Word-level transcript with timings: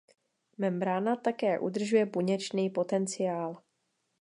Membrána 0.57 1.15
také 1.15 1.59
udržuje 1.59 2.05
buněčný 2.05 2.69
potenciál. 2.69 3.61